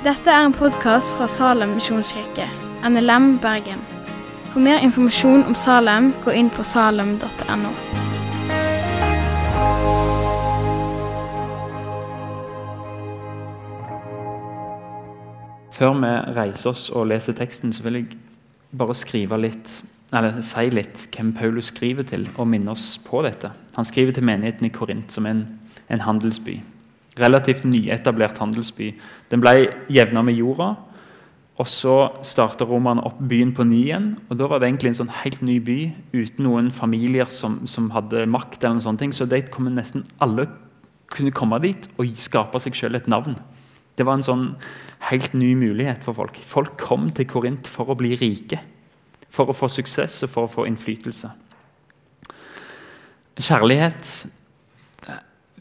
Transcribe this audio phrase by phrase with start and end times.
[0.00, 2.46] Dette er en podkast fra Salem misjonskirke,
[2.88, 3.82] NLM Bergen.
[4.48, 7.72] For mer informasjon om Salem, gå inn på salem.no.
[15.76, 18.16] Før vi reiser oss og leser teksten, så vil jeg
[18.72, 19.82] bare skrive litt,
[20.16, 23.52] eller si litt hvem Paulus skriver til, og minne oss på dette.
[23.76, 25.48] Han skriver til menigheten i Korint, som er en,
[25.92, 26.62] en handelsby.
[27.18, 28.92] Relativt nyetablert handelsby.
[29.30, 30.76] Den ble jevna med jorda.
[31.60, 31.94] Og så
[32.24, 34.14] starta romerne opp byen på ny igjen.
[34.30, 35.78] og Da var det egentlig en sånn helt ny by
[36.14, 38.62] uten noen familier som, som hadde makt.
[38.62, 40.48] eller noen sånne ting, Så de kom nesten alle
[41.10, 43.36] kunne komme dit og skape seg selv et navn.
[43.96, 44.46] Det var en sånn
[45.10, 46.36] helt ny mulighet for folk.
[46.36, 48.60] Folk kom til Korint for å bli rike.
[49.28, 51.28] For å få suksess og for å få innflytelse.
[53.40, 54.30] Kjærlighet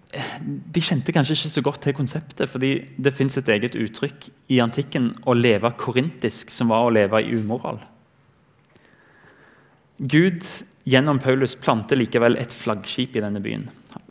[0.09, 4.57] De kjente kanskje ikke så godt til konseptet, fordi det fins et eget uttrykk i
[4.63, 7.77] antikken å leve korintisk, som var å leve i umoral.
[9.99, 10.41] Gud
[10.89, 13.67] gjennom Paulus planter likevel et flaggskip i denne byen.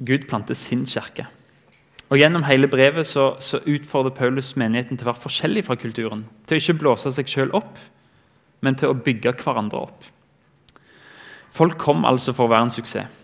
[0.07, 1.27] Gud planter sin kirke.
[2.09, 6.25] Og Gjennom hele brevet så, så, utfordrer Paulus menigheten til å være forskjellig fra kulturen.
[6.47, 7.75] Til å ikke blåse seg sjøl opp,
[8.65, 10.07] men til å bygge hverandre opp.
[11.53, 13.18] Folk kom altså for å være en suksess.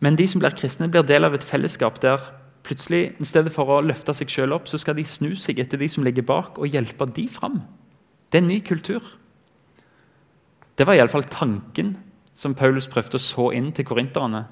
[0.00, 2.22] Men de som blir kristne, blir del av et fellesskap der
[2.64, 5.80] plutselig, i stedet for å løfte seg sjøl opp, så skal de snu seg etter
[5.80, 7.60] de som ligger bak, og hjelpe de fram.
[8.30, 9.04] Det er en ny kultur.
[10.76, 11.96] Det var iallfall tanken
[12.36, 14.46] som Paulus prøvde å så inn til korinterne.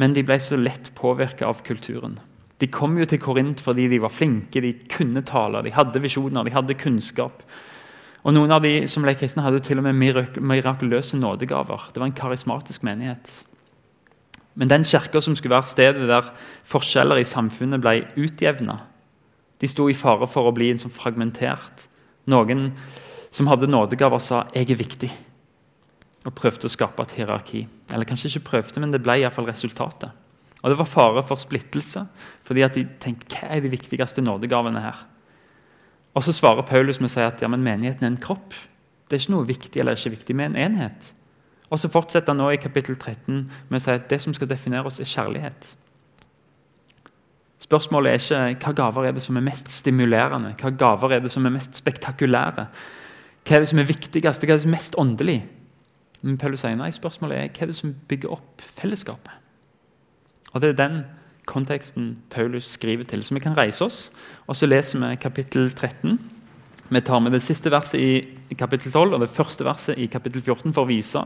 [0.00, 2.16] Men de ble så lett påvirka av kulturen.
[2.58, 6.46] De kom jo til Korint fordi de var flinke, de kunne tale, de hadde visjoner,
[6.46, 7.42] de hadde kunnskap.
[8.24, 9.98] Og Noen av de som ble kristne, hadde til og med
[10.40, 11.90] mirakuløse nådegaver.
[11.92, 13.42] Det var en karismatisk menighet.
[14.54, 16.30] Men den kirka som skulle være stedet der
[16.68, 18.78] forskjeller i samfunnet ble utjevna,
[19.60, 21.86] de sto i fare for å bli en sånn fragmentert.
[22.30, 22.72] Noen
[23.34, 25.12] som hadde nådegaver, sa 'jeg er viktig',
[26.26, 27.66] og prøvde å skape et hierarki.
[27.92, 30.10] Eller kanskje ikke prøvde, men det ble iallfall resultatet.
[30.62, 32.06] Og Det var fare for splittelse,
[32.42, 34.96] fordi at de tenkte hva er de viktigste nådegavene her?
[36.14, 38.54] Og Så svarer Paulus med å si at ja, men menigheten er en kropp.
[39.08, 41.12] Det er ikke noe viktig eller ikke viktig med en enhet.
[41.70, 44.48] Og Så fortsetter han nå i kapittel 13 med å si at det som skal
[44.50, 45.70] definere oss, er kjærlighet.
[47.64, 51.32] Spørsmålet er ikke hva gaver er det som er mest stimulerende, hva gaver er det
[51.32, 52.66] som er mest spektakulære.
[53.44, 55.38] Hva er det som er viktigst, hva er det som er mest åndelig?
[56.24, 59.32] Men Paulus sier nei, spørsmålet er hva er det som bygger opp fellesskapet.
[60.52, 61.02] Og Det er den
[61.46, 63.24] konteksten Paulus skriver til.
[63.24, 64.12] Så vi kan reise oss,
[64.46, 66.18] og så leser vi kapittel 13.
[66.88, 70.42] Vi tar med det siste verset i kapittel 12 og det første verset i kapittel
[70.42, 71.24] 14 for å vise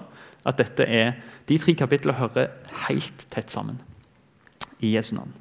[0.49, 2.51] at dette er, de tre kapitlene hører
[2.89, 3.79] helt tett sammen
[4.81, 5.35] i Jesu navn.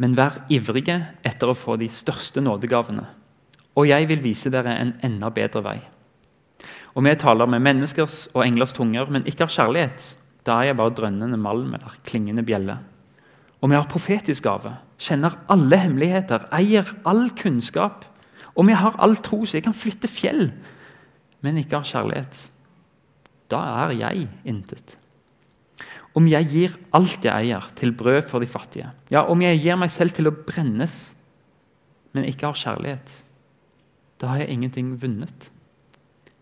[0.00, 3.04] Men vær ivrige etter å få de største nådegavene,
[3.78, 5.78] og jeg vil vise dere en enda bedre vei.
[6.92, 10.04] Og vi taler med menneskers og englers tunger, men ikke har kjærlighet.
[10.44, 12.76] Da er jeg bare drønnende malm eller klingende bjelle.
[13.62, 18.04] Og vi har profetisk gave, kjenner alle hemmeligheter, eier all kunnskap.
[18.52, 20.50] Og vi har all tro, så jeg kan flytte fjell,
[21.40, 22.40] men ikke har kjærlighet.
[23.52, 24.96] Da er jeg intet.
[26.16, 29.78] Om jeg gir alt jeg eier, til brød for de fattige, ja, om jeg gir
[29.80, 31.14] meg selv til å brennes,
[32.12, 33.14] men ikke har kjærlighet,
[34.20, 35.48] da har jeg ingenting vunnet.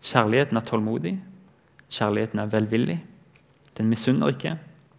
[0.03, 1.15] Kjærligheten er tålmodig,
[1.91, 2.97] kjærligheten er velvillig.
[3.79, 4.57] Den misunner ikke,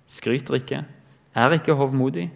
[0.09, 0.81] skryter ikke,
[1.37, 2.31] er ikke hovmodig.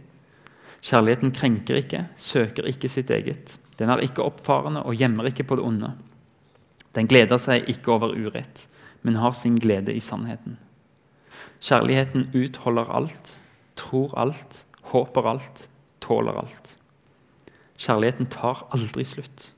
[0.84, 3.56] Kjærligheten krenker ikke, søker ikke sitt eget.
[3.80, 5.92] Den er ikke oppfarende og gjemmer ikke på det onde.
[6.96, 8.66] Den gleder seg ikke over urett,
[9.06, 10.58] men har sin glede i sannheten.
[11.62, 13.36] Kjærligheten utholder alt,
[13.78, 15.68] tror alt, håper alt,
[16.02, 16.76] tåler alt.
[17.78, 19.52] Kjærligheten tar aldri slutt.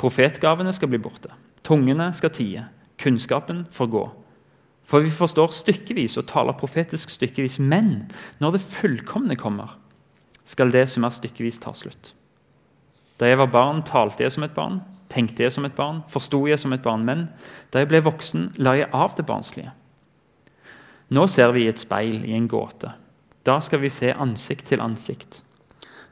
[0.00, 1.30] Profetgavene skal bli borte.
[1.62, 2.66] Tungene skal tie.
[2.98, 4.04] Kunnskapen får gå.
[4.90, 7.60] For vi forstår stykkevis og taler profetisk stykkevis.
[7.62, 8.10] Men
[8.42, 9.76] når det fullkomne kommer,
[10.44, 12.14] skal det som er stykkevis, ta slutt.
[13.20, 14.80] Da jeg var barn, talte jeg som et barn,
[15.10, 17.04] tenkte jeg som et barn, forsto jeg som et barn.
[17.06, 17.28] Men
[17.72, 19.74] da jeg ble voksen, la jeg av det barnslige.
[21.10, 22.92] Nå ser vi i et speil, i en gåte.
[23.46, 25.40] Da skal vi se ansikt til ansikt.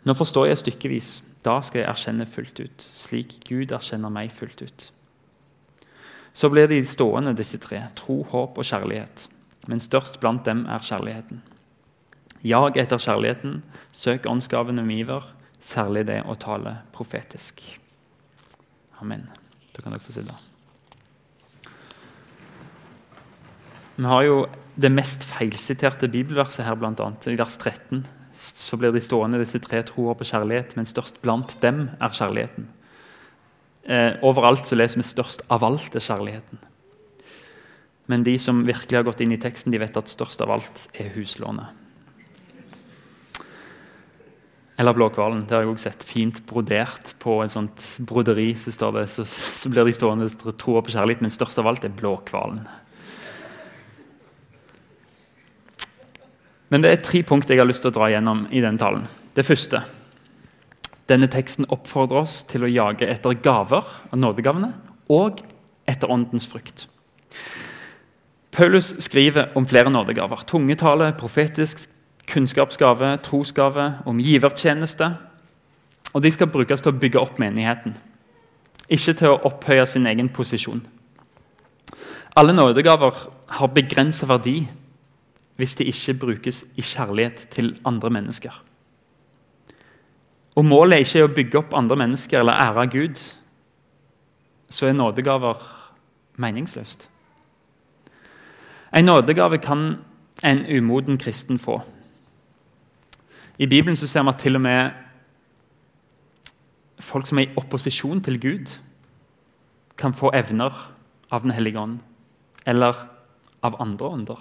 [0.03, 1.11] Nå forstår jeg stykkevis.
[1.47, 4.89] Da skal jeg erkjenne fullt ut, slik Gud erkjenner meg fullt ut.
[6.35, 7.85] Så blir de stående, disse tre.
[7.99, 9.29] Tro, håp og kjærlighet.
[9.71, 11.43] Men størst blant dem er kjærligheten.
[12.43, 13.63] Jag etter kjærligheten,
[13.93, 15.25] søk åndsgavene med iver,
[15.61, 17.78] særlig det å tale profetisk.
[19.03, 19.29] Amen.
[19.75, 20.35] Da kan dere få sitte.
[23.99, 24.39] Vi har jo
[24.79, 28.05] det mest feilsiterte bibelverset her, annet, i vers 13.
[28.39, 32.69] Så blir de stående, disse tre troer på kjærlighet, men størst blant dem er kjærligheten.
[33.89, 36.59] Eh, overalt så leser vi 'størst av alt er kjærligheten'.
[38.07, 40.89] Men de som virkelig har gått inn i teksten, de vet at størst av alt
[40.95, 41.67] er huslånet.
[44.79, 45.43] Eller Blåhvalen.
[45.47, 48.53] Det har jeg også sett fint brodert på et sånt broderi.
[48.55, 50.29] Så, det, så, så blir de stående
[50.61, 52.63] troa på kjærlighet, men størst av alt er Blåhvalen.
[56.69, 59.09] Men det er tre punkt jeg har lyst til å dra gjennom i denne talen.
[59.35, 59.83] Det første
[61.09, 64.75] denne teksten oppfordrer oss til å jage etter gaver av nådegavene
[65.09, 65.41] og
[65.89, 66.85] etter åndens frukt.
[68.53, 70.43] Paulus skriver om flere nådegaver.
[70.51, 71.87] Tungetale, profetisk
[72.29, 75.11] kunnskapsgave, trosgave, om givertjeneste.
[76.13, 77.97] Og De skal brukes til å bygge opp menigheten,
[78.89, 80.81] ikke til å opphøye sin egen posisjon.
[82.37, 83.15] Alle nådegaver
[83.59, 84.63] har begrenset verdi
[85.59, 88.53] hvis de ikke brukes i kjærlighet til andre mennesker.
[90.57, 93.21] Og Målet er ikke å bygge opp andre mennesker eller ære Gud.
[94.71, 95.63] Så er nådegaver
[96.37, 97.09] meningsløst.
[98.97, 99.99] En nådegave kan
[100.45, 101.83] en umoden kristen få.
[103.59, 104.91] I Bibelen så ser vi at til og med
[107.01, 108.79] folk som er i opposisjon til Gud,
[109.99, 110.95] kan få evner
[111.31, 111.99] av Den hellige ånd
[112.67, 112.95] eller
[113.63, 114.39] av andre ånder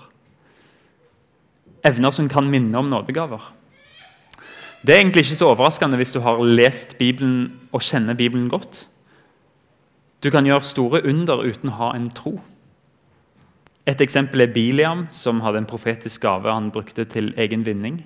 [1.88, 3.42] evner som kan minne om nådegaver.
[4.82, 8.86] Det er egentlig ikke så overraskende hvis du har lest Bibelen og kjenner Bibelen godt.
[10.24, 12.38] Du kan gjøre store under uten å ha en tro.
[13.88, 18.02] Et eksempel er Biliam, som hadde en profetisk gave han brukte til egen vinning.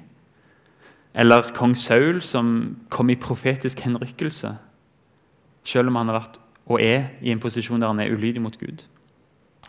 [1.16, 4.56] Eller kong Saul, som kom i profetisk henrykkelse,
[5.64, 6.40] selv om han har vært
[6.72, 8.86] og er i en posisjon der han er ulydig mot Gud.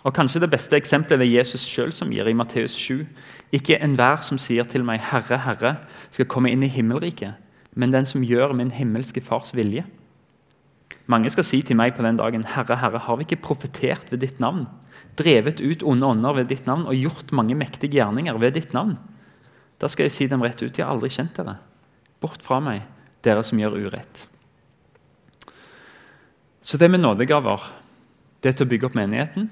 [0.02, 3.04] Og Kanskje det beste eksempelet er Jesus sjøl som gir i Matteus 7.
[3.54, 5.76] Ikke enhver som sier til meg 'Herre, Herre',
[6.10, 7.34] skal komme inn i himmelriket,
[7.74, 9.84] men den som gjør min himmelske Fars vilje.
[11.06, 14.18] Mange skal si til meg på den dagen, 'Herre, Herre, har vi ikke profetert ved
[14.18, 14.66] ditt navn?'
[15.16, 18.98] 'Drevet ut onde ånder ved ditt navn og gjort mange mektige gjerninger ved ditt navn?'
[19.82, 21.58] Da skal jeg si dem rett ut, 'Jeg har aldri kjent dere.'
[22.22, 22.82] Bort fra meg,
[23.22, 24.28] dere som gjør urett.
[26.62, 27.58] Så det med nådegaver,
[28.40, 29.50] det er til å bygge opp menigheten.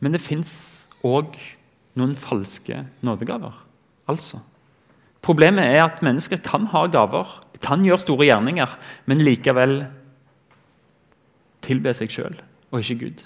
[0.00, 1.38] Men det fins òg
[1.96, 3.54] noen falske nådegaver.
[4.06, 4.42] Altså.
[5.22, 7.28] Problemet er at mennesker kan ha gaver,
[7.62, 8.68] kan gjøre store gjerninger,
[9.06, 9.86] men likevel
[11.62, 12.40] tilbe seg sjøl
[12.72, 13.22] og ikke Gud.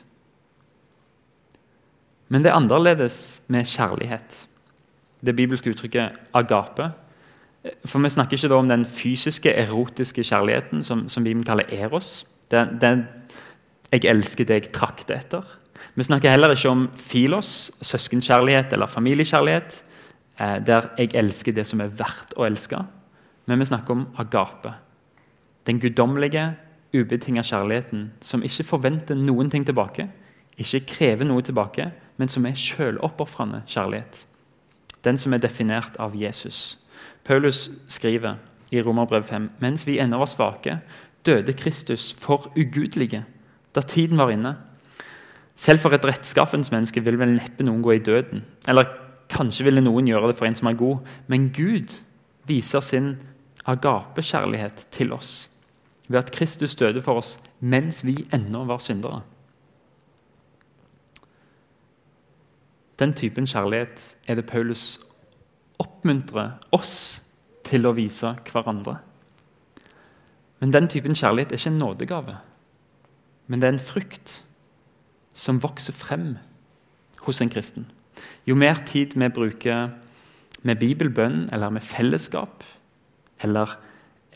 [2.29, 4.47] Men det er annerledes med kjærlighet.
[5.27, 6.91] Det bibelske uttrykket 'agape'.
[7.85, 12.27] For Vi snakker ikke om den fysiske, erotiske kjærligheten som, som Bibelen kaller eros.
[12.51, 13.07] Den, den
[13.93, 15.43] 'jeg elsker deg' trakter etter.
[15.95, 19.85] Vi snakker heller ikke om filos, søskenkjærlighet eller familiekjærlighet,
[20.41, 22.77] eh, der jeg elsker det som er verdt å elske.
[23.47, 24.75] Men vi snakker om agape.
[25.67, 26.55] Den guddommelige,
[26.95, 30.09] ubetinga kjærligheten som ikke forventer noen ting tilbake,
[30.59, 34.27] ikke krever noe tilbake, men som er sjøloppofrende kjærlighet.
[35.07, 36.79] Den som er definert av Jesus.
[37.25, 38.41] Paulus skriver
[38.75, 40.81] i Romerbrev 5.: Mens vi ennå var svake,
[41.27, 43.25] døde Kristus for ugudelige.
[43.75, 44.57] Da tiden var inne,
[45.57, 48.45] selv for et rettskaffens menneske vil vel neppe noen gå i døden.
[48.69, 48.91] Eller
[49.33, 50.99] kanskje ville noen gjøre det for en som er god.
[51.27, 51.97] Men Gud
[52.47, 53.17] viser sin
[53.67, 55.49] agapekjærlighet til oss
[56.09, 59.23] ved at Kristus døde for oss mens vi ennå var syndere.
[62.99, 65.01] Den typen kjærlighet er det Paulus
[65.83, 67.23] oppmuntrer oss
[67.67, 68.99] til å vise hverandre.
[70.61, 72.37] Men den typen kjærlighet er ikke en nådegave,
[73.47, 74.41] men det er en frukt
[75.37, 76.37] som vokser frem
[77.27, 77.91] hos en kristen.
[78.49, 79.91] Jo mer tid vi bruker
[80.67, 82.65] med bibelbønn eller med fellesskap
[83.45, 83.77] eller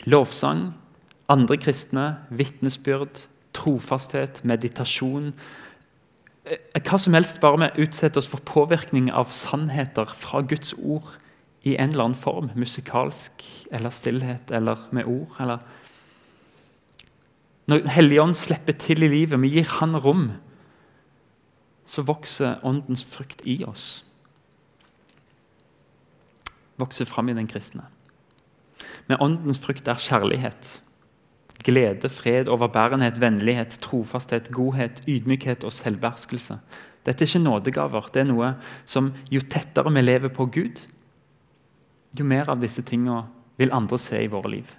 [0.04, 0.74] lovsang,
[1.28, 5.32] andre kristne, vitnesbyrd, trofasthet, meditasjon
[6.44, 11.08] eh, Hva som helst, bare vi utsetter oss for påvirkning av sannheter fra Guds ord
[11.62, 15.34] i en eller annen form, musikalsk eller stillhet eller med ord.
[15.40, 15.58] eller
[17.66, 20.30] Når Helligånd slipper til i livet, vi gir Han rom,
[21.86, 24.04] så vokser åndens frukt i oss.
[26.78, 27.82] Vokser fram i den kristne.
[29.06, 30.82] Men åndens frukt er kjærlighet.
[31.60, 36.56] Glede, fred, overbærenhet, vennlighet, trofasthet, godhet, ydmykhet og selvbeherskelse.
[37.04, 38.08] Dette er ikke nådegaver.
[38.14, 38.54] Det er noe
[38.88, 40.86] som Jo tettere vi lever på Gud,
[42.18, 43.24] jo mer av disse tingene
[43.60, 44.72] vil andre se i våre liv.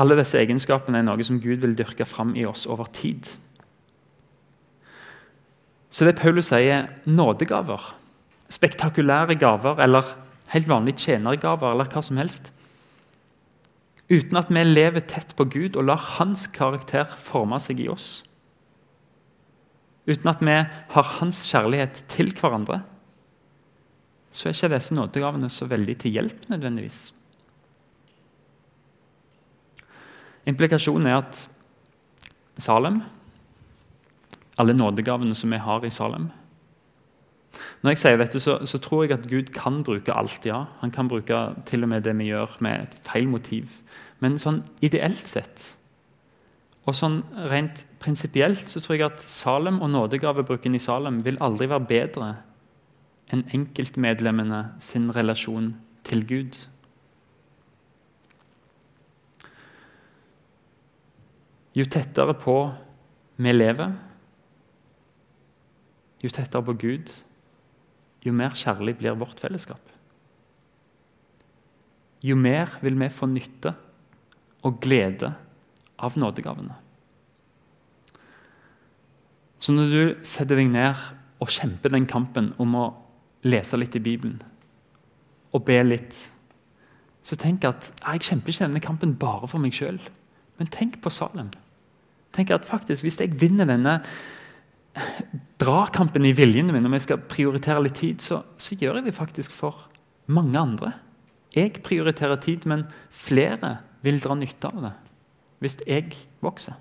[0.00, 3.28] Alle disse egenskapene er noe som Gud vil dyrke fram i oss over tid.
[5.92, 7.92] Så det Paulus sier, nådegaver,
[8.52, 10.08] spektakulære gaver eller
[10.54, 12.52] helt vanlige tjenergaver eller hva som helst
[14.12, 18.22] uten at vi lever tett på Gud og lar hans karakter forme seg i oss,
[20.08, 20.56] uten at vi
[20.94, 22.82] har hans kjærlighet til hverandre,
[24.32, 27.00] så er ikke disse nådegavene så veldig til hjelp nødvendigvis.
[30.48, 31.48] Implikasjonen er at
[32.58, 33.02] Salem,
[34.58, 36.30] alle nådegavene som vi har i Salem
[37.82, 40.46] Når jeg sier dette, så, så, tror jeg at Gud kan bruke alt.
[40.46, 40.64] ja.
[40.80, 43.68] Han kan bruke til og med det vi gjør, med et feil motiv.
[44.20, 45.76] Men sånn ideelt sett
[46.82, 47.20] og sånn
[47.50, 52.30] rent prinsipielt så tror jeg at Salem og nådegavebruken i Salem vil aldri være bedre
[53.32, 55.72] enn enkeltmedlemmene sin relasjon
[56.04, 56.58] til Gud.
[61.72, 62.56] Jo tettere på
[63.42, 63.94] vi lever,
[66.22, 67.08] jo tettere på Gud,
[68.22, 69.80] jo mer kjærlig blir vårt fellesskap.
[72.22, 73.72] Jo mer vil vi få nytte
[74.62, 75.32] og glede
[75.98, 76.76] av nådegavene.
[79.62, 80.98] Så når du setter deg ned
[81.42, 82.84] og kjemper den kampen om å
[83.46, 84.40] lese litt i Bibelen
[85.52, 86.16] og be litt,
[87.22, 89.98] så tenk at jeg kjemper ikke denne kampen bare for meg sjøl,
[90.58, 91.50] men tenk på Salem.
[92.32, 94.00] Tenk at faktisk, Hvis jeg vinner denne
[95.60, 99.14] dragkampen i viljene mine, om jeg skal prioritere litt tid, så, så gjør jeg det
[99.14, 99.88] faktisk for
[100.26, 100.92] mange andre.
[101.54, 104.94] Jeg prioriterer tid, men flere vil dra nytte av det
[105.62, 106.74] hvis jeg vokser.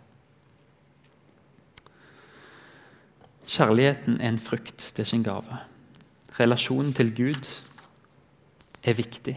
[3.45, 5.59] Kjærligheten er en frukt, det er ikke en gave.
[6.39, 7.47] Relasjonen til Gud
[8.83, 9.35] er viktig.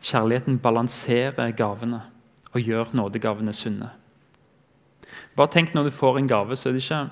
[0.00, 2.02] Kjærligheten balanserer gavene
[2.52, 3.90] og gjør nådegavene sunne.
[5.36, 7.08] Bare tenk når du får en gave, så er det ikke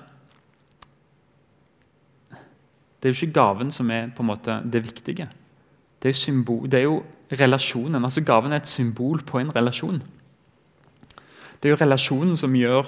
[2.99, 5.29] Det er jo ikke gaven som er på en måte det viktige.
[6.03, 8.03] Det er, symbol, det er jo relasjonen.
[8.03, 10.01] altså Gaven er et symbol på en relasjon.
[11.63, 12.83] Det er jo relasjonen som gjør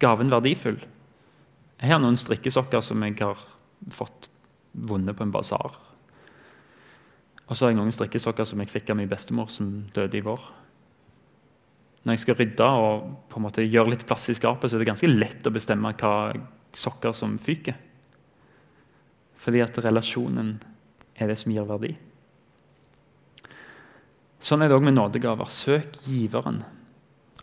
[0.00, 0.78] gaven verdifull.
[1.84, 3.40] Jeg har noen strikkesokker som jeg har
[3.92, 4.30] fått
[4.72, 5.74] vunnet på en basar.
[7.44, 10.22] Og så har jeg noen strikkesokker som jeg fikk av min bestemor, som døde i
[10.24, 10.46] vår.
[12.04, 14.80] Når jeg skal rydde og på en måte gjøre litt plass i skapet, så er
[14.80, 16.14] det ganske lett å bestemme hva
[16.72, 17.76] sokker som fyker.
[19.44, 20.54] Fordi at relasjonen
[21.20, 21.92] er det som gir verdi.
[24.40, 25.52] Sånn er det òg med nådegaver.
[25.52, 26.62] Søk giveren.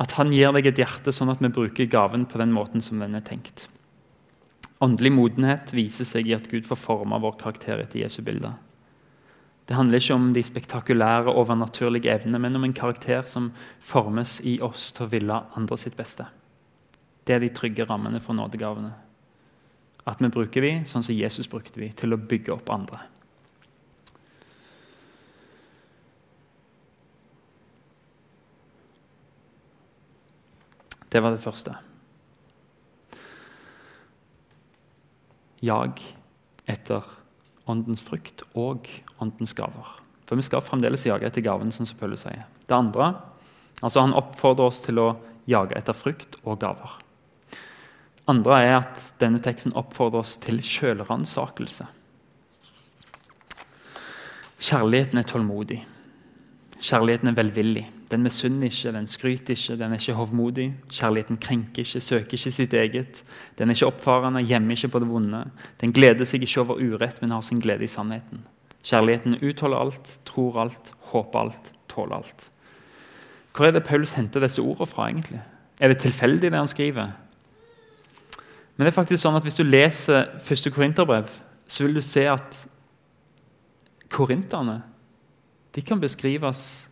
[0.02, 3.06] At han gir deg et hjerte, sånn at vi bruker gaven på den måten som
[3.06, 3.68] den er tenkt.
[4.82, 8.50] Åndelig modenhet viser seg i at Gud får forma vår karakter etter Jesu bilde.
[9.70, 14.58] Det handler ikke om de spektakulære, overnaturlige evnene, men om en karakter som formes i
[14.66, 16.26] oss til å ville andre sitt beste.
[17.24, 18.90] Det er de trygge rammene for nådegavene.
[20.10, 23.06] At vi bruker vi, sånn som Jesus brukte vi, til å bygge opp andre.
[31.12, 31.78] Det var det første.
[35.62, 36.02] Jag
[36.66, 37.06] etter
[37.70, 38.88] åndens frukt og
[39.22, 39.98] åndens gaver.
[40.26, 42.48] For vi skal fremdeles jage etter gaven, som Paulus sier.
[42.66, 43.14] Det andre,
[43.82, 45.14] altså Han oppfordrer oss til å
[45.46, 46.98] jage etter frukt og gaver.
[48.28, 51.88] andre er at denne teksten oppfordrer oss til sjølransakelse.
[54.62, 55.82] Kjærligheten er tålmodig.
[56.80, 57.86] Kjærligheten er velvillig.
[58.12, 60.68] Den misunner ikke, den skryter ikke, den er ikke hovmodig.
[60.92, 63.22] Kjærligheten krenker ikke, søker ikke sitt eget.
[63.58, 65.46] Den er ikke oppfarende, gjemmer ikke på det vonde.
[65.82, 68.44] Den gleder seg ikke over urett, men har sin glede i sannheten.
[68.84, 72.50] Kjærligheten utholder alt, tror alt, håper alt, tåler alt.
[73.56, 75.08] Hvor er det Paulus henter disse ordene fra?
[75.08, 75.42] egentlig?
[75.80, 77.12] Er det tilfeldig, det han skriver?
[78.76, 81.30] Men det er faktisk sånn at Hvis du leser første korinterbrev,
[81.68, 82.68] så vil du se at
[84.12, 84.82] korinterne
[85.76, 86.90] de kan beskrives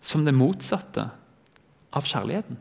[0.00, 1.06] som det motsatte
[1.92, 2.58] av kjærligheten.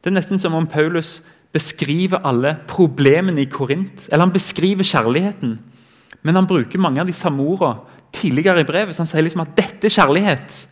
[0.00, 1.18] Det er nesten som om Paulus
[1.52, 4.06] beskriver alle problemene i Korint.
[4.08, 5.58] Eller han beskriver kjærligheten,
[6.22, 8.94] men han bruker mange av de samme ordene tidligere i brevet.
[8.94, 10.66] Så han sier liksom at 'dette er kjærlighet'.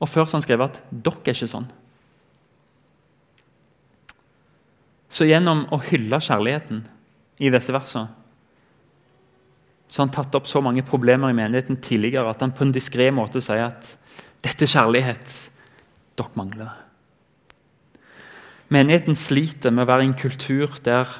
[0.00, 1.70] Og før så han skrevet at 'dere er ikke sånn'.
[5.08, 6.84] Så gjennom å hylle kjærligheten
[7.38, 8.08] i disse versene
[9.94, 12.72] så har han tatt opp så mange problemer i menigheten tidligere at han på en
[12.74, 13.92] diskré måte sier at
[14.42, 15.36] dette er kjærlighet.
[16.18, 16.72] Dere mangler.
[18.74, 21.12] Menigheten sliter med å være i en kultur der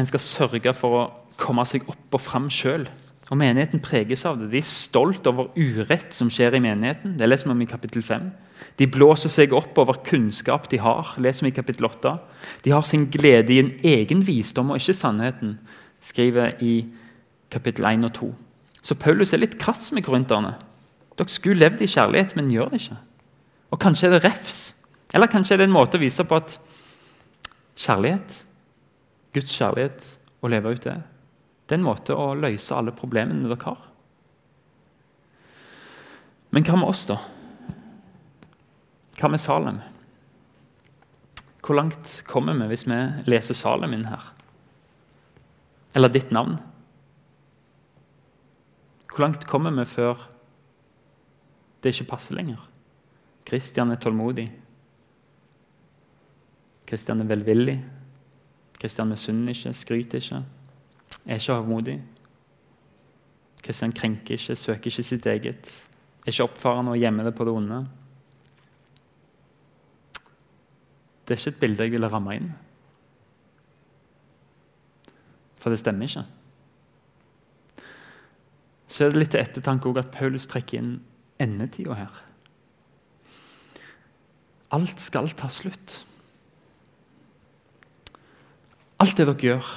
[0.00, 1.04] en skal sørge for å
[1.36, 2.88] komme seg opp og fram sjøl.
[3.28, 4.48] Og menigheten preges av det.
[4.54, 7.18] De er stolt over urett som skjer i menigheten.
[7.20, 8.32] Det leser vi om i kapittel 5.
[8.80, 11.12] De blåser seg opp over kunnskap de har.
[11.20, 12.16] leser vi i kapittel 8.
[12.64, 15.58] De har sin glede i en egen visdom og ikke sannheten,
[16.00, 17.00] skriver i kapittel
[17.60, 18.30] 1 og 2.
[18.84, 20.54] Så Paulus er litt krass med korinterne.
[21.14, 22.98] Dere skulle levd i kjærlighet, men gjør det ikke.
[23.72, 24.74] Og kanskje er det refs.
[25.14, 26.58] Eller kanskje er det en måte å vise på at
[27.78, 28.36] kjærlighet,
[29.34, 30.06] Guds kjærlighet,
[30.44, 30.98] å leve ut det,
[31.64, 33.80] det er en måte å løse alle problemene dere har.
[36.54, 37.16] Men hva med oss, da?
[39.18, 39.80] Hva med Salem?
[41.64, 42.98] Hvor langt kommer vi hvis vi
[43.30, 44.28] leser Salem inn her?
[45.96, 46.58] Eller ditt navn?
[49.14, 50.30] Hvor langt kommer vi før
[51.82, 52.58] det ikke passer lenger?
[53.46, 54.48] Kristian er tålmodig.
[56.86, 57.76] Kristian er velvillig.
[58.80, 60.42] Kristian misunner ikke, skryter ikke,
[61.26, 62.02] er ikke hovmodig.
[63.62, 65.70] Kristian krenker ikke, søker ikke sitt eget,
[66.26, 67.86] er ikke oppfarende og gjemmer det på det onde.
[71.24, 72.50] Det er ikke et bilde jeg ville ramme inn.
[75.56, 76.26] For det stemmer ikke.
[78.94, 80.92] Så er det litt til ettertanke at Paulus trekker inn
[81.42, 82.18] endetida her.
[84.74, 85.96] Alt skal ta slutt.
[89.02, 89.70] Alt det dere gjør,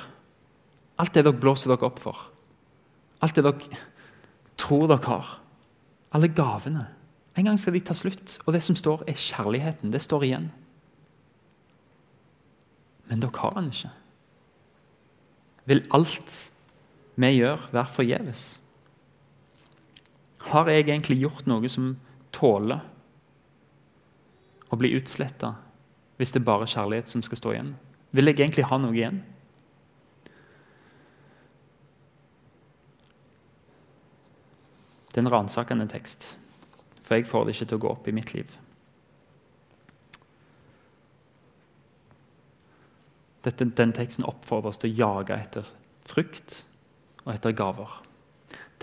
[1.02, 2.20] alt det dere blåser dere opp for,
[3.26, 3.82] alt det dere
[4.62, 5.34] tror dere har,
[6.14, 6.86] alle gavene
[7.38, 9.92] En gang skal de ta slutt, og det som står, er kjærligheten.
[9.94, 10.48] Det står igjen.
[13.06, 13.92] Men dere har den ikke.
[15.70, 16.38] Vil alt
[17.14, 18.42] vi gjør, være forgjeves?
[20.48, 21.96] Har jeg egentlig gjort noe som
[22.36, 22.84] tåler
[24.72, 25.56] å bli utsletta
[26.18, 27.74] hvis det er bare kjærlighet som skal stå igjen?
[28.16, 29.20] Vil jeg egentlig ha noe igjen?
[35.12, 36.36] Det er en ransakende tekst,
[37.02, 38.52] for jeg får det ikke til å gå opp i mitt liv.
[43.48, 45.72] Dette, den teksten oppfordrer oss til å jage etter
[46.06, 46.62] frukt
[47.26, 48.07] og etter gaver.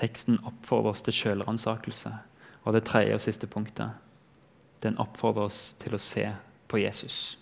[0.01, 2.13] Teksten oppfordrer oss til sjølransakelse.
[2.65, 4.00] Og det tredje og siste punktet
[4.85, 6.26] den oppfordrer oss til å se
[6.69, 7.39] på Jesus.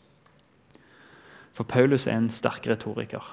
[1.53, 3.25] For Paulus er en sterk retoriker.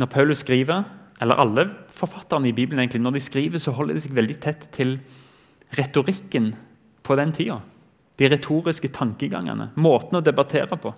[0.00, 0.86] Når Paulus skriver,
[1.20, 4.64] eller alle forfatterne i Bibelen egentlig, når de skriver, så holder de seg veldig tett
[4.72, 4.96] til
[5.76, 6.54] retorikken
[7.04, 7.60] på den tida.
[8.18, 10.94] De retoriske tankegangene, måten å debattere på.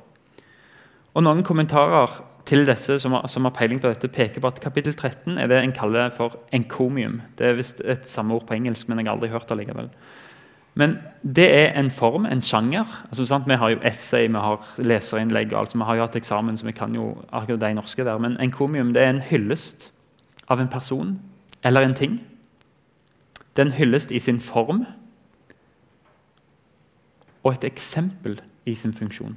[1.13, 4.61] Og Noen kommentarer til disse som har, som har, peiling på dette, peker på at
[4.61, 7.21] kapittel 13 er det en kaller for enkomium.
[7.39, 9.91] Det er visst et samme ord på engelsk, men jeg har aldri hørt det likevel.
[10.75, 12.89] Men det er en form, en sjanger.
[13.09, 13.43] Altså?
[13.47, 16.73] Vi har jo essay, vi har leserinnlegg, altså, vi har jo hatt eksamen, så vi
[16.73, 18.19] kan jo akkurat de norske der.
[18.19, 19.93] Men enkomium det er en hyllest
[20.49, 21.21] av en person
[21.65, 22.21] eller en ting.
[23.57, 24.87] Det er en hyllest i sin form
[27.43, 29.37] og et eksempel i sin funksjon.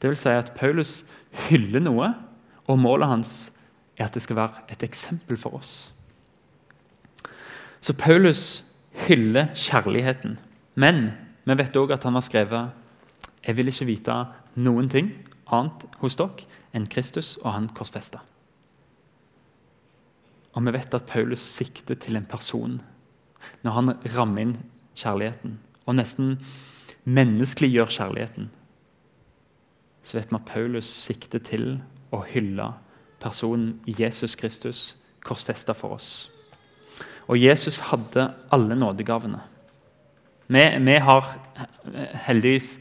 [0.00, 1.02] Det vil si at Paulus
[1.48, 2.12] hyller noe,
[2.68, 3.34] og målet hans
[3.98, 5.74] er at det skal være et eksempel for oss.
[7.84, 8.64] Så Paulus
[9.06, 10.38] hyller kjærligheten.
[10.74, 11.10] Men
[11.44, 12.80] vi vet òg at han har skrevet
[13.44, 14.14] jeg vil ikke vite
[14.56, 15.10] noen ting
[15.52, 18.22] annet hos dere enn Kristus og han korsfesta.
[20.54, 22.80] Og vi vet at Paulus sikter til en person
[23.66, 24.54] når han rammer inn
[24.96, 26.38] kjærligheten, og nesten
[27.04, 28.48] menneskeliggjør kjærligheten
[30.04, 31.78] så vet vi at Paulus sikter til
[32.12, 32.70] å hylle
[33.22, 36.10] personen Jesus Kristus, korsfesta for oss.
[37.26, 39.40] Og Jesus hadde alle nådegavene.
[40.46, 41.30] Vi, vi har
[42.26, 42.74] heldigvis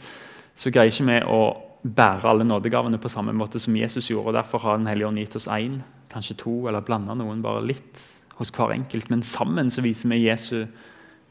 [0.56, 1.44] så greier ikke vi å
[1.84, 4.28] bære alle nådegavene på samme måte som Jesus gjorde.
[4.34, 5.82] og Derfor har Den hellige ånd gitt oss én,
[6.12, 8.04] kanskje to, eller blanda noen bare litt
[8.38, 9.10] hos hver enkelt.
[9.10, 10.66] Men sammen så viser vi Jesu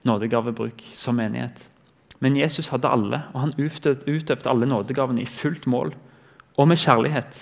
[0.04, 1.68] nådegavebruk som menighet.
[2.22, 5.94] Men Jesus hadde alle, og han utøvde alle nådegavene i fullt mål
[6.56, 7.38] og med kjærlighet.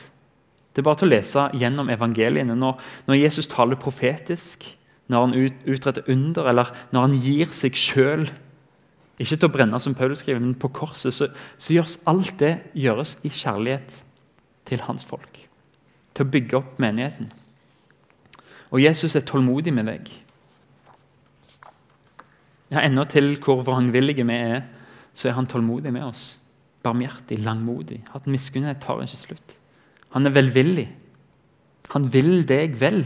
[0.73, 2.55] Det er bare til å lese gjennom evangeliene.
[2.57, 4.65] Når, når Jesus taler profetisk,
[5.11, 8.31] når han ut, utretter under, eller når han gir seg sjøl
[9.21, 11.27] Ikke til å brenne, som Paulus skriver, men på korset, så,
[11.61, 13.99] så gjøres alt det gjøres i kjærlighet
[14.65, 15.43] til hans folk.
[16.17, 17.29] Til å bygge opp menigheten.
[18.73, 20.09] Og Jesus er tålmodig med deg.
[22.71, 24.63] Ja, Ennå til hvor vrangvillige vi er,
[25.13, 26.39] så er han tålmodig med oss.
[26.85, 28.05] Barmhjertig, langmodig.
[28.15, 29.57] At miskunnhet tar ikke slutt.
[30.15, 30.87] Han er velvillig.
[31.91, 33.03] Han vil deg vel.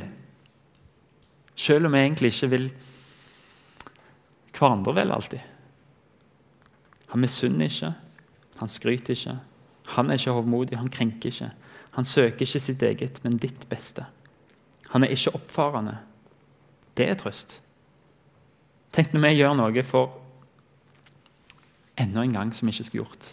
[1.57, 2.69] Selv om vi egentlig ikke vil
[4.55, 5.41] hverandre vel alltid.
[7.15, 7.93] Han misunner ikke,
[8.59, 9.37] han skryter ikke.
[9.95, 11.51] Han er ikke hovmodig, han krenker ikke.
[11.95, 14.07] Han søker ikke sitt eget, men ditt beste.
[14.91, 15.99] Han er ikke oppfarende.
[16.97, 17.61] Det er trøst.
[18.95, 20.21] Tenk når vi gjør noe for
[21.99, 23.33] enda en gang som vi ikke skulle gjort.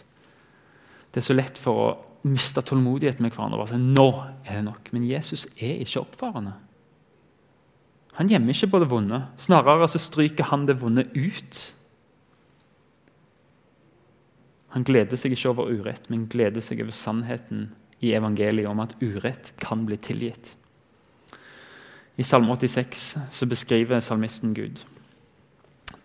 [1.12, 1.92] Det er så lett for å
[2.26, 3.62] miste tålmodigheten med hverandre.
[3.62, 4.08] og si, nå
[4.46, 4.90] er det nok.
[4.94, 6.54] Men Jesus er ikke oppfarende.
[8.18, 9.22] Han gjemmer ikke på det vonde.
[9.40, 11.60] Snarere så stryker han det vonde ut.
[14.72, 17.70] Han gleder seg ikke over urett, men gleder seg over sannheten
[18.02, 20.54] i evangeliet om at urett kan bli tilgitt.
[22.16, 24.82] I Salme 86 så beskriver salmisten Gud.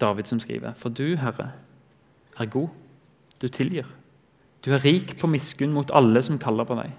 [0.01, 1.51] David som skriver, For du, Herre,
[2.39, 2.69] er god.
[3.41, 3.85] Du tilgir.
[4.65, 6.95] Du er rik på miskunn mot alle som kaller på deg.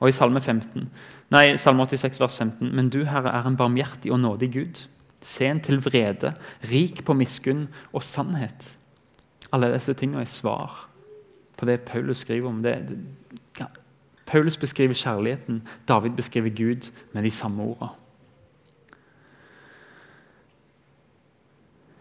[0.00, 0.88] Og i Salme, 15,
[1.30, 4.86] nei, Salme 86, vers 15.: Men du, Herre, er en barmhjertig og nådig Gud,
[5.20, 6.34] sen til vrede,
[6.70, 8.78] rik på miskunn og sannhet.
[9.52, 10.86] Alle disse tingene er svar
[11.60, 12.62] på det Paulus skriver om.
[12.62, 12.78] Det,
[13.60, 13.66] ja.
[14.26, 17.99] Paulus beskriver kjærligheten, David beskriver Gud med de samme ordene.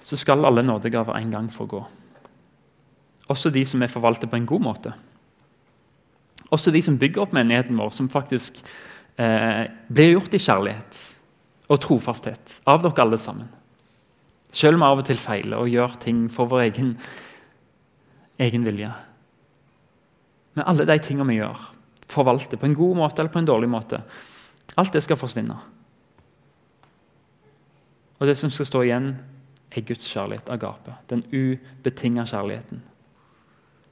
[0.10, 1.84] Så skal alle nådegaver en gang få gå.
[3.30, 4.94] Også de som er forvaltet på en god måte.
[6.50, 8.58] Også de som bygger opp menigheten vår, som faktisk
[9.22, 11.02] eh, blir gjort i kjærlighet
[11.70, 13.52] og trofasthet av dere alle sammen.
[14.50, 16.96] Selv om vi av og til feiler og gjør ting for vår egen,
[18.42, 18.90] egen vilje.
[20.58, 21.68] Men alle de tingene vi gjør,
[22.10, 24.02] forvalter på en god måte eller på en dårlig måte,
[24.74, 25.60] alt det skal forsvinne.
[28.18, 29.14] Og det som skal stå igjen,
[29.72, 30.96] er Guds kjærlighet, agape.
[31.10, 32.82] Den ubetinga kjærligheten.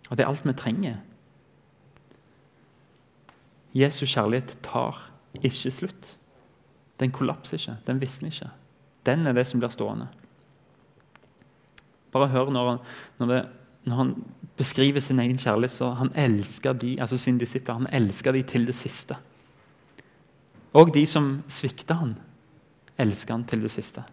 [0.09, 0.95] Og det er alt vi trenger.
[3.77, 5.11] Jesu kjærlighet tar
[5.43, 6.17] ikke slutt.
[6.99, 8.49] Den kollapser ikke, den visner ikke.
[9.05, 10.07] Den er det som blir stående.
[12.11, 12.79] Bare hør når,
[13.19, 13.41] når, det,
[13.85, 14.13] når han
[14.57, 18.65] beskriver sin egen kjærlighet, så han elsker de, altså sine disipler han elsker de til
[18.65, 19.15] det siste.
[20.73, 22.15] Og de som svikter han,
[22.97, 24.03] elsker han til det siste.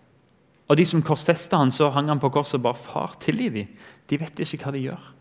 [0.68, 3.76] Og de som korsfesta han, så hang han på korset og bare 'Far, tilgi dem.'
[4.10, 5.12] De vet ikke hva de gjør.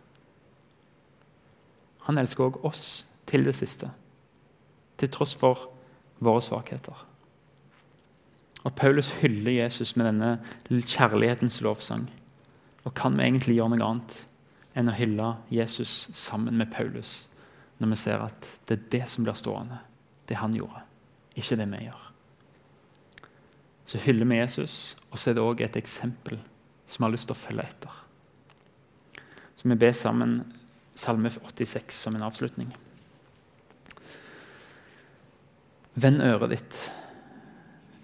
[2.03, 3.91] Han elsker òg oss til det siste,
[4.97, 5.69] til tross for
[6.19, 7.06] våre svakheter.
[8.63, 12.10] Og Paulus hyller Jesus med denne kjærlighetens lovsang.
[12.84, 14.27] Og kan vi egentlig gjøre noe annet
[14.75, 17.27] enn å hylle Jesus sammen med Paulus
[17.79, 19.79] når vi ser at det er det som blir stående,
[20.29, 20.84] det han gjorde,
[21.36, 22.02] ikke det vi gjør?
[23.86, 26.39] Så hyller vi Jesus, og så er det òg et eksempel
[26.88, 28.00] som vi har lyst til å følge etter.
[29.56, 30.41] Så vi ber sammen
[30.96, 32.69] Salme 86 som en avslutning.
[35.93, 36.80] Vend øret ditt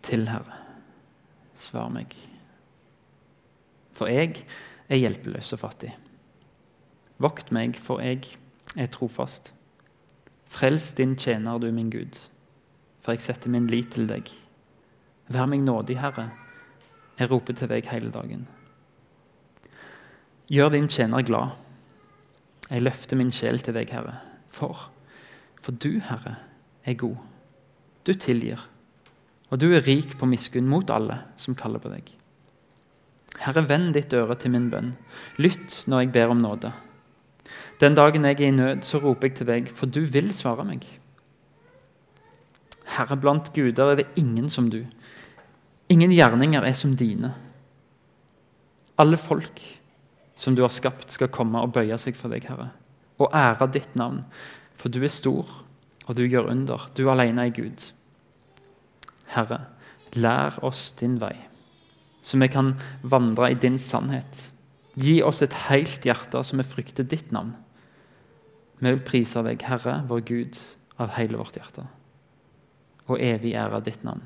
[0.06, 0.58] til, Herre.
[1.60, 2.16] Svar meg.
[3.94, 4.44] For jeg
[4.90, 5.94] er hjelpeløs og fattig.
[7.22, 8.24] Vokt meg, for jeg
[8.80, 9.52] er trofast.
[10.50, 12.18] Frels din tjener, du min Gud,
[13.04, 14.32] for jeg setter min lit til deg.
[15.30, 16.30] Vær meg nådig, Herre.
[17.20, 18.48] Jeg roper til deg hele dagen.
[20.50, 21.58] Gjør din tjener glad
[22.70, 24.20] jeg løfter min sjel til deg, Herre.
[24.54, 24.90] For,
[25.62, 26.36] for du, Herre,
[26.86, 27.18] er god.
[28.06, 28.62] Du tilgir.
[29.50, 32.12] Og du er rik på miskunn mot alle som kaller på deg.
[33.42, 34.94] Herre, vend ditt øre til min bønn.
[35.42, 36.72] Lytt når jeg ber om nåde.
[37.82, 40.68] Den dagen jeg er i nød, så roper jeg til deg, for du vil svare
[40.68, 40.86] meg.
[43.00, 44.84] Herre, blant guder er det ingen som du.
[45.90, 47.34] Ingen gjerninger er som dine.
[49.00, 49.62] Alle folk
[50.40, 52.70] som du har skapt, skal komme og bøye seg for deg, Herre,
[53.20, 54.22] og ære ditt navn.
[54.80, 55.50] For du er stor,
[56.06, 56.86] og du gjør under.
[56.96, 57.90] Du alene er Gud.
[59.34, 59.66] Herre,
[60.16, 61.36] lær oss din vei,
[62.24, 62.72] så vi kan
[63.04, 64.48] vandre i din sannhet.
[65.00, 67.52] Gi oss et helt hjerte så vi frykter ditt navn.
[68.80, 70.60] Vi vil prise deg, Herre, vår Gud,
[71.00, 71.84] av hele vårt hjerte,
[73.12, 74.24] og evig ære ditt navn.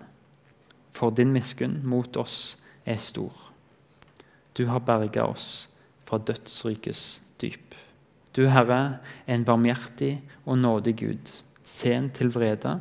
[0.94, 3.34] For din miskunn mot oss er stor.
[4.54, 5.68] Du har berga oss
[6.06, 7.76] fra dødsrykets dyp.
[8.36, 11.32] Du, Herre, er en barmhjertig og nådig Gud,
[11.64, 12.80] sen til vrede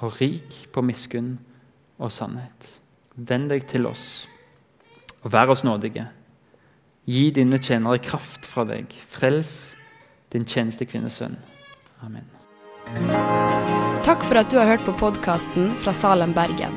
[0.00, 1.38] og rik på miskunn
[1.98, 2.80] og sannhet.
[3.16, 4.26] Vend deg til oss
[5.20, 6.06] og vær oss nådige.
[7.10, 8.92] Gi dine tjenere kraft fra deg.
[9.08, 9.74] Frels
[10.32, 11.36] din tjenestekvinnes sønn.
[12.04, 12.28] Amen.
[14.06, 16.76] Takk for at du har hørt på podkasten fra Salem, Bergen.